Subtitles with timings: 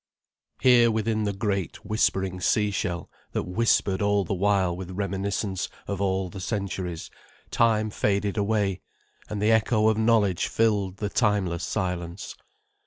[0.59, 6.01] Here, within the great, whispering sea shell, that whispered all the while with reminiscence of
[6.01, 7.11] all the centuries,
[7.51, 8.81] time faded away,
[9.29, 12.35] and the echo of knowledge filled the timeless silence.